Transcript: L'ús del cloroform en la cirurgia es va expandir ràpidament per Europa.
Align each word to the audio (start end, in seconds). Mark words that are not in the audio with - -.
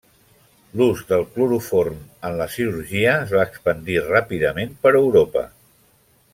L'ús 0.79 1.03
del 1.11 1.25
cloroform 1.35 1.99
en 2.29 2.39
la 2.41 2.49
cirurgia 2.55 3.13
es 3.27 3.35
va 3.37 3.47
expandir 3.51 4.01
ràpidament 4.09 4.77
per 4.87 4.97
Europa. 5.05 5.49